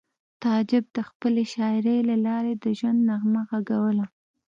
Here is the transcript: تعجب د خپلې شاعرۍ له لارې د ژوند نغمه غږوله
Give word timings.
تعجب 0.41 0.83
د 0.95 0.97
خپلې 1.09 1.43
شاعرۍ 1.53 1.99
له 2.09 2.15
لارې 2.25 2.53
د 2.55 2.65
ژوند 2.77 2.99
نغمه 3.09 3.41
غږوله 3.49 4.05